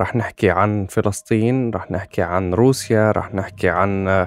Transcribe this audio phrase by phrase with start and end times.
[0.00, 4.26] رح نحكي عن فلسطين رح نحكي عن روسيا رح نحكي عن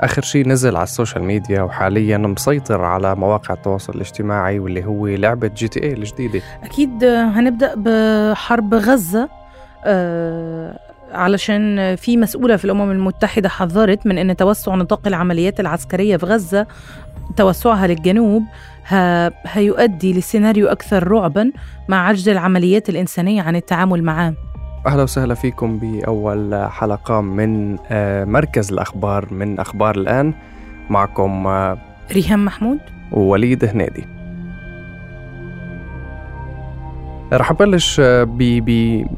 [0.00, 5.06] آخر شيء نزل على ال social media وحاليا مسيطر على مواقع التواصل الاجتماعي واللي هو
[5.06, 6.42] لعبة GTA الجديدة.
[6.62, 9.28] أكيد هنبدأ بحرب غزة
[9.84, 10.78] أه
[11.12, 16.66] علشان في مسؤولة في الأمم المتحدة حذرت من أن توسع نطاق العمليات العسكرية في غزة
[17.36, 18.42] توسعها للجنوب
[19.46, 21.52] هيؤدي لسيناريو أكثر رعبا
[21.88, 24.34] مع عجز العمليات الإنسانية عن التعامل معاه.
[24.86, 30.34] أهلا وسهلا فيكم بأول حلقة من آه، مركز الأخبار من أخبار الآن.
[30.90, 31.78] معكم آه،
[32.12, 32.78] ريهام محمود.
[33.12, 34.06] ووليد هنيدي.
[37.32, 38.24] رح نبلش آه،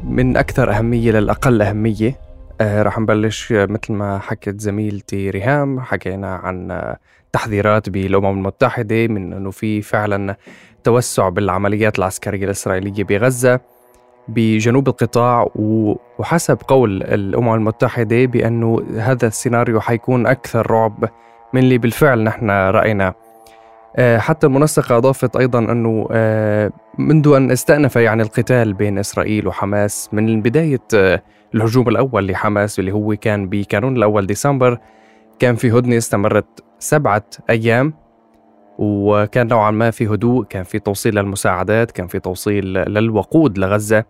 [0.03, 2.15] من أكثر أهمية للأقل أهمية.
[2.61, 6.81] رح نبلش مثل ما حكت زميلتي ريهام حكينا عن
[7.31, 10.35] تحذيرات بالأمم المتحدة من أنه في فعلا
[10.83, 13.59] توسع بالعمليات العسكرية الإسرائيلية بغزة.
[14.29, 15.49] بجنوب القطاع
[16.19, 21.09] وحسب قول الأمم المتحدة بأنه هذا السيناريو حيكون أكثر رعب
[21.53, 23.15] من اللي بالفعل نحن رأيناه.
[23.95, 30.09] آه، حتى المنسقة أضافت أيضا أنه آه، منذ أن استأنف يعني القتال بين إسرائيل وحماس
[30.13, 31.21] من بداية آه،
[31.55, 34.79] الهجوم الأول لحماس اللي هو كان بكانون الأول ديسمبر
[35.39, 37.93] كان في هدنة استمرت سبعة أيام.
[38.79, 44.03] وكان نوعا ما في هدوء كان في توصيل للمساعدات كان في توصيل للوقود لغزة.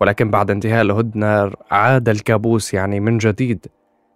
[0.00, 3.66] ولكن بعد انتهاء الهدنة عاد الكابوس يعني من جديد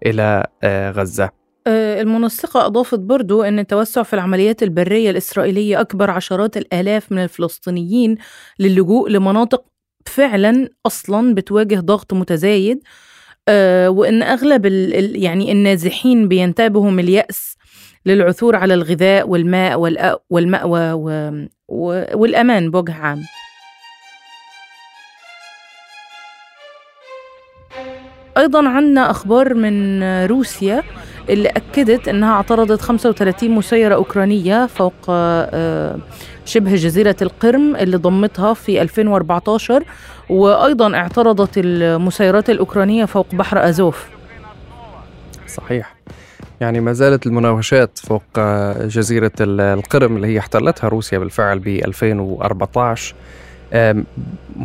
[0.06, 1.30] إلى آه، غزة.
[1.66, 8.16] آه، المنسقة أضافت برضو أن التوسع في العمليات البرية الإسرائيلية أكبر عشرات الآلاف من الفلسطينيين
[8.58, 9.64] للجوء لمناطق
[10.06, 12.80] فعلا أصلا بتواجه ضغط متزايد
[13.48, 14.66] آه، وأن أغلب
[15.16, 17.56] يعني النازحين بينتابهم اليأس
[18.06, 19.80] للعثور على الغذاء والماء
[20.30, 20.92] والمأوى
[22.14, 23.22] والأمان بوجه عام.
[28.38, 30.82] أيضا عندنا أخبار من روسيا
[31.28, 35.98] اللي أكدت أنها اعترضت 35 مسيرة أوكرانية فوق آه،
[36.44, 39.84] شبه جزيرة القرم اللي ضمتها في 2014
[40.30, 44.06] وأيضا اعترضت المسيرات الأوكرانية فوق بحر أزوف.
[45.46, 45.94] صحيح.
[46.60, 53.14] يعني ما زالت المناوشات فوق آه، جزيرة القرم اللي هي احتلتها روسيا بالفعل ب 2014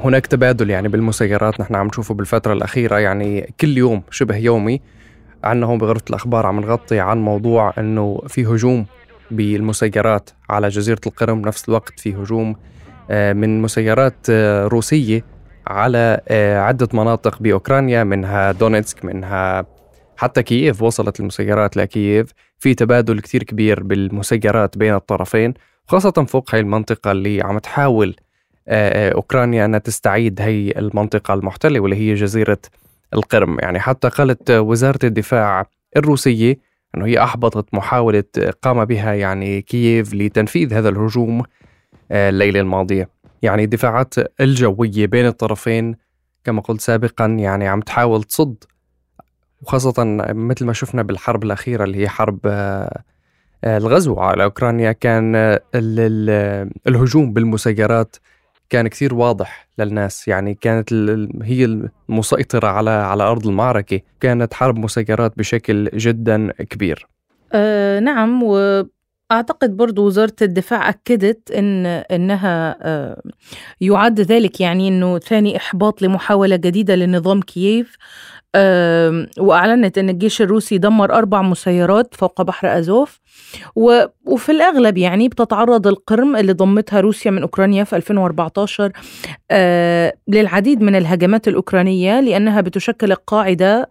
[0.04, 3.00] هناك تبادل يعني بالمسيرات نحن عم نشوفه بالفترة الأخيرة.
[3.00, 4.82] يعني كل يوم شبه يومي
[5.44, 8.86] عنا هون بغرفة الأخبار عم نغطي عن موضوع أنه في هجوم
[9.32, 11.42] بالمسيرات على جزيرة القرم.
[11.42, 12.56] نفس الوقت في هجوم
[13.12, 15.26] آه، من مسيرات آه، روسية
[15.68, 19.66] على آه، عدة مناطق بأوكرانيا منها دونيتسك منها
[20.18, 25.54] حتى كييف وصلت المسيرات لكييف في تبادل كتير كبير بالمسيرات بين الطرفين
[25.88, 28.16] خاصة فوق هاي المنطقة اللي عم تحاول
[28.68, 32.60] أوكرانيا أنها تستعيد هي المنطقة المحتلة واللي هي جزيرة
[33.14, 33.58] القرم.
[33.60, 35.66] يعني حتى قالت وزارة الدفاع
[35.98, 36.60] الروسية
[36.96, 38.24] أنه هي أحبطت محاولة
[38.62, 41.44] قام بها يعني كييف لتنفيذ هذا الهجوم
[42.12, 43.10] آه، الليلة الماضية.
[43.42, 45.96] يعني الدفاعات الجوية بين الطرفين
[46.44, 48.64] كما قلت سابقا يعني عم تحاول تصد
[49.62, 49.94] وخاصة
[50.34, 53.04] مثل ما شفنا بالحرب الأخيرة اللي هي حرب آه،
[53.64, 55.60] آه، الغزو على أوكرانيا كان
[56.88, 58.16] الهجوم بالمسيرات
[58.70, 60.28] كان كثير واضح للناس.
[60.28, 60.94] يعني كانت
[61.44, 61.66] هي
[62.10, 64.00] المسيطرة على على أرض المعركة.
[64.20, 67.08] كانت حرب مسيرات بشكل جدا كبير.
[67.54, 68.44] أه نعم.
[68.44, 73.22] وأعتقد برضو وزارة الدفاع أكدت إن إنها أه
[73.82, 74.62] يعد ذلك.
[74.62, 77.98] يعني إنه ثاني إحباط لمحاولة جديدة لنظام كييف.
[79.40, 83.20] وأعلنت أن الجيش الروسي دمر أربع مسيرات فوق بحر أزوف.
[84.26, 88.92] وفي الأغلب يعني بتتعرض القرم اللي ضمتها روسيا من أوكرانيا في 2014
[89.52, 93.90] آه، للعديد من الهجمات الأوكرانية لأنها بتشكل قاعدة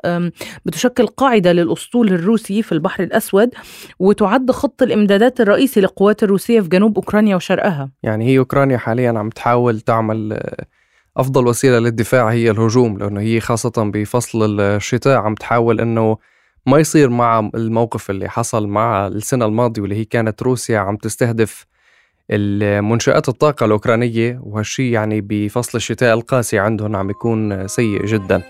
[0.65, 3.51] بتشكل قاعدة للأسطول الروسي في البحر الأسود
[3.99, 7.91] وتعد خط الإمدادات الرئيسي للقوات الروسية في جنوب أوكرانيا وشرقها.
[8.03, 10.41] يعني هي أوكرانيا حاليا عم تحاول تعمل
[11.17, 16.19] أفضل وسيلة للدفاع هي الهجوم لأنه هي خاصة بفصل الشتاء عم تحاول إنه
[16.67, 21.67] ما يصير مع الموقف اللي حصل مع السنة الماضية واللي هي كانت روسيا عم تستهدف
[22.31, 28.43] المنشآت الطاقة الأوكرانية وهالشي يعني بفصل الشتاء القاسي عندهم عم يكون سيء جدا.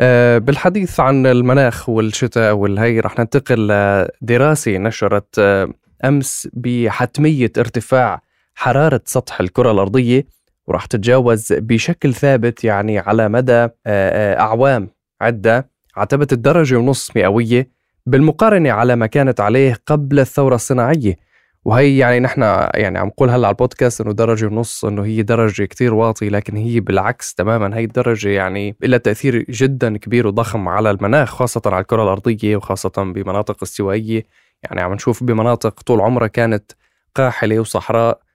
[0.00, 5.68] آه، بالحديث عن المناخ والشتاء والهي رح ننتقل لدراسة نشرت آه،
[6.04, 8.22] أمس بحتمية ارتفاع
[8.54, 10.37] حرارة سطح الكرة الأرضية.
[10.68, 14.88] وراح تتجاوز بشكل ثابت يعني على مدى آه، آه، أعوام
[15.20, 17.70] عدة عتبت الدرجة ونص مئوية
[18.06, 21.28] بالمقارنة على ما كانت عليه قبل الثورة الصناعية.
[21.64, 22.42] وهي يعني نحن
[22.74, 26.56] يعني عم نقول هلأ على البودكاست إنه درجة ونص إنه هي درجة كتير واطي لكن
[26.56, 31.80] هي بالعكس تماما هي الدرجه يعني لها تأثير جدا كبير وضخم على المناخ خاصة على
[31.80, 34.24] الكرة الأرضية وخاصة بمناطق استوائية.
[34.62, 36.72] يعني عم نشوف بمناطق طول عمرها كانت
[37.14, 38.27] قاحلة وصحراء.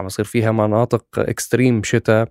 [0.00, 2.28] عم يصير فيها مناطق اكستريم شتاء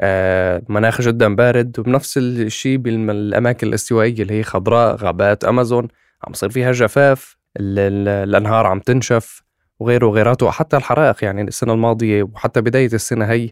[0.00, 5.88] آه مناخ جدا بارد وبنفس الشيء بالاماكن الاستوائية اللي هي خضراء غابات أمازون
[6.24, 9.42] عم يصير فيها جفاف الأنهار عم تنشف
[9.80, 13.50] وغيره وغيراته وحتى الحرائق يعني السنة الماضية وحتى بداية السنة هي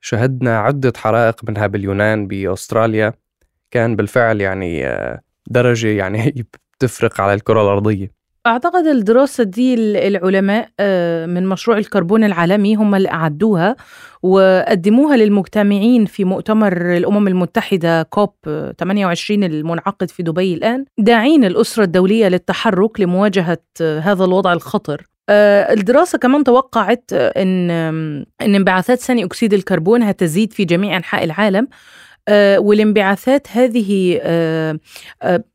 [0.00, 3.12] شهدنا عدة حرائق منها باليونان بأستراليا
[3.70, 6.46] كان بالفعل يعني آه، درجة يعني
[6.78, 8.17] بتفرق على الكرة الأرضية.
[8.46, 9.74] أعتقد الدراسة دي
[10.08, 13.76] العلماء آه، من مشروع الكربون العالمي هم اللي أعدوها
[14.22, 18.32] وقدموها للمجتمعين في مؤتمر الأمم المتحدة كوب
[18.78, 25.06] 28 المنعقد في دبي الآن داعين الأسرة الدولية للتحرك لمواجهة هذا الوضع الخطر.
[25.30, 27.70] آه، الدراسة كمان توقعت أن
[28.42, 31.68] انبعاثات ثاني أكسيد الكربون هتزيد في جميع أنحاء العالم آه،
[32.58, 34.78] والانبعاثات هذه آه،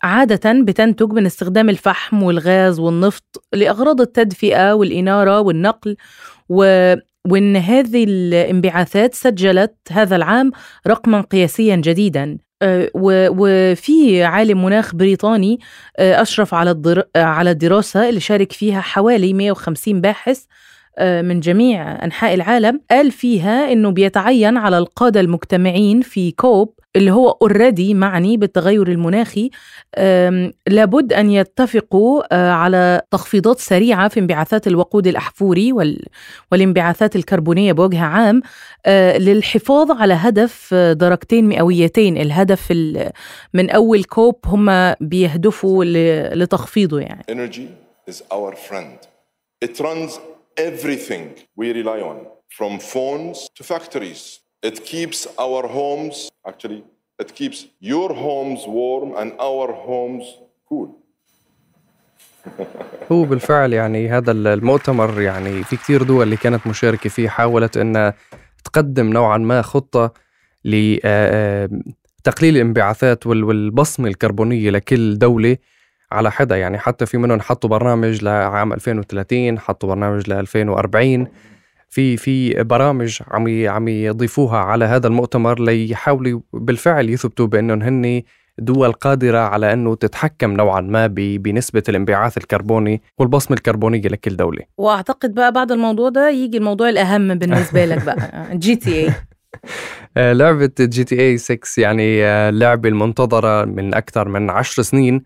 [0.03, 5.95] عادة بتنتج من استخدام الفحم والغاز والنفط لأغراض التدفئة والإنارة والنقل
[6.49, 6.93] و
[7.27, 10.51] وإن هذه الانبعاثات سجلت هذا العام
[10.87, 12.37] رقما قياسيا جديدا.
[12.61, 15.59] آه، وفي عالم مناخ بريطاني
[15.97, 20.47] آه، أشرف على على الدراسة اللي شارك فيها حوالي 150 باحث آه،
[21.01, 27.29] من جميع أنحاء العالم قال فيها أنه بيتعين على القادة المجتمعين في كوب اللي هو
[27.29, 29.49] اوريدي معني بالتغير المناخي
[30.67, 35.73] لابد أن يتفقوا آه، على تخفيضات سريعة في انبعاثات الوقود الأحفوري
[36.51, 38.41] والانبعاثات الكربونية بوجه عام
[38.85, 42.71] آه، للحفاظ على هدف آه، درجتين مئويتين الهدف
[43.53, 45.85] من أول كوب هم بيهدفوا
[46.35, 47.67] لتخفيضه يعني Energy
[48.11, 48.97] is our friend.
[49.65, 50.19] It runs
[50.57, 56.83] everything we rely on from phones to factories It keeps our homes, actually,
[57.19, 60.25] it keeps your homes warm and our homes
[60.69, 60.87] cool.
[63.11, 68.13] هو بالفعل يعني هذا المؤتمر يعني في كثير دول اللي كانت مشاركة فيه حاولت أنها
[68.63, 70.13] تقدم نوعا ما خطة
[70.65, 75.57] لتقليل الانبعاثات والبصمة الكربونية لكل دولة
[76.13, 81.27] على حدة يعني حتى في منهم حطوا برنامج لعام 2030 حطوا برنامج ل 2040
[81.89, 88.21] في في برامج عم عم يضيفوها على هذا المؤتمر ليحاولوا بالفعل يثبتوا بأنهم هن
[88.57, 94.61] دول قادرة على أنه تتحكم نوعا ما بنسبة الانبعاث الكربوني والبصمة الكربونية لكل دولة.
[94.77, 99.07] وأعتقد بقى بعد الموضوع ده يجي الموضوع الأهم بالنسبة لك بقى GT
[100.17, 105.23] A لعبة GTA 6 يعني آه، لعبة المنتظرة من أكثر من عشر سنين.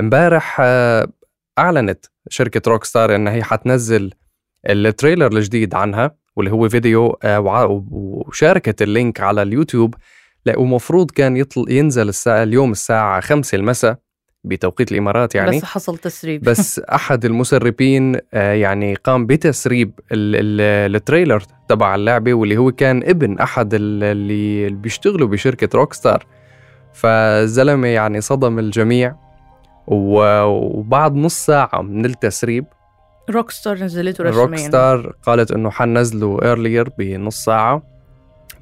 [0.00, 1.08] امبارح آه،
[1.58, 4.12] أعلنت شركة Rockstar أنها هي حتنزل
[4.66, 9.94] ال trailer الجديد عنها واللي هو فيديو آه، وشاركت ال link على اليوتيوب
[10.56, 13.98] ومفروض كان يطل ينزل الساعة اليوم الساعة 5 المساء
[14.44, 15.56] بتوقيت الإمارات يعني.
[15.56, 16.42] بس حصل تسريب.
[16.42, 23.38] بس أحد المسربين آه، يعني قام بتسريب ال trailer تبع اللعبة واللي هو كان ابن
[23.38, 26.26] أحد اللي بيشتغلوا بشركة Rockstar
[26.92, 29.29] فالزلمه يعني صدم الجميع.
[29.90, 32.64] وبعد نص ساعة من التسريب
[33.30, 34.44] Rockstar نزلته رسميا.
[34.44, 37.82] Rockstar قالت إنه حننزله earlier بنص ساعة.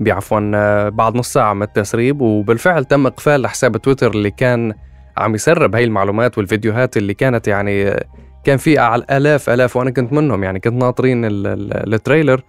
[0.00, 2.20] بعفوا بعد نص ساعة من التسريب.
[2.20, 4.74] وبالفعل تم إقفال حساب تويتر اللي كان
[5.16, 8.04] عم يسرب هاي المعلومات والفيديوهات اللي كانت يعني
[8.44, 12.42] كان في آلاف آلاف وأنا كنت منهم يعني كنت ناطرين ال trailer.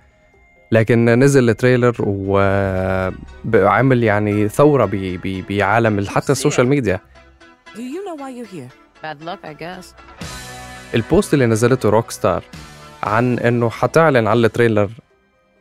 [0.72, 1.96] لكن نزل ال trailer
[3.46, 4.90] وعمل يعني ثورة
[5.50, 7.00] بعالم حتى ال social media
[7.76, 8.72] Do you know why you're here?
[9.02, 9.94] Bad luck, I guess.
[10.96, 12.44] ال post اللي نزلته Rockstar
[13.04, 14.90] عن إنه حتعلن على ال trailer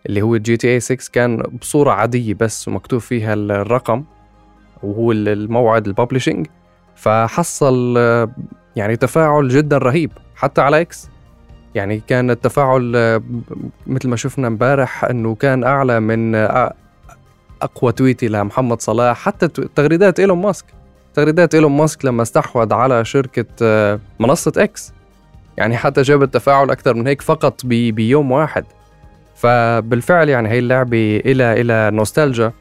[0.06, 4.04] اللي هو GTA 6 كان بصورة عادية بس ومكتوب فيها الرقم
[4.82, 6.46] وهو الموعد ال publishing
[6.96, 7.96] فحصل
[8.76, 11.08] يعني تفاعل جدا رهيب حتى على إكس
[11.74, 12.92] يعني كان التفاعل
[13.86, 16.34] مثل ما شفنا امبارح إنه كان أعلى من
[17.62, 20.64] أقوى tweet لمحمد صلاح حتى تغريدات إيلون ماسك
[21.14, 23.46] تغريدات إيلون ماسك لما استحوذ على شركة
[24.20, 24.92] منصة إكس
[25.56, 28.64] يعني حتى جاب التفاعل أكثر من هيك فقط بي بيوم واحد.
[29.34, 32.52] فبالفعل يعني هي اللعبة إلى إلى نوستالجيا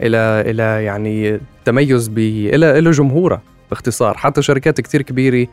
[0.00, 0.18] إلى
[0.50, 4.16] إلى يعني تميز ب إلى له جمهورها باختصار.
[4.16, 5.46] حتى شركات كتير كبيرة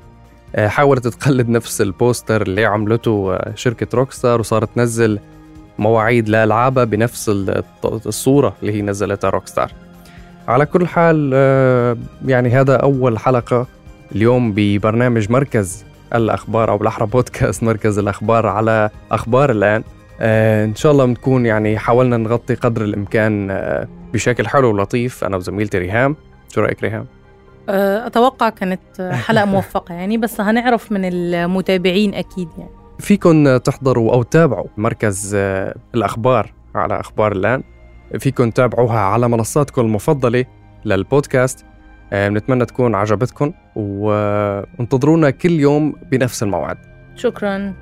[0.55, 5.19] آه، حاولت تقلد نفس ال poster اللي عملته آه، شركة Rockstar وصارت تنزل
[5.79, 7.29] مواعيد لألعابها بنفس
[7.85, 9.71] الصورة اللي هي نزلتها Rockstar.
[10.51, 13.67] على كل حال آه، يعني هذا أول حلقة
[14.15, 19.83] اليوم ببرنامج مركز الأخبار أو بالأحرى بودكاست مركز الأخبار على أخبار الآن.
[20.21, 25.23] آه، إن شاء الله بنكون يعني حاولنا نغطي قدر الإمكان آه، بشكل حلو ولطيف.
[25.23, 26.15] أنا وزميلتي ريهام.
[26.55, 27.05] شو رأيك ريهام؟
[27.69, 32.71] أتوقع كانت حلقة موفقة يعني بس هنعرف من المتابعين أكيد يعني.
[32.99, 35.35] فيكن تحضروا أو تتابعوا مركز
[35.95, 37.63] الأخبار على أخبار الآن.
[38.19, 40.45] فيكن تتابعوها على منصاتكم المفضلة
[40.85, 41.65] للبودكاست.
[42.11, 46.77] بنتمنى تكون عجبتكم وانتظرونا كل يوم بنفس الموعد.
[47.15, 47.73] شكراً.